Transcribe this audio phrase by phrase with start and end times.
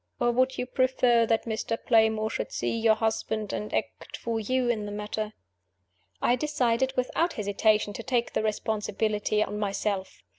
[0.19, 1.77] Or would you prefer that Mr.
[1.79, 5.33] Playmore should see your husband, and act for you in the matter?"
[6.23, 10.23] I decided, without hesitation, to take the responsibility on myself.